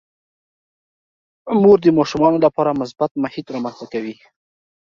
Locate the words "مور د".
1.61-1.87